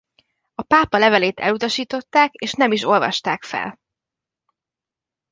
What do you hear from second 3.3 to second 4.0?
fel.